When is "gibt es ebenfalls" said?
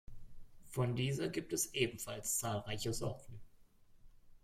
1.29-2.39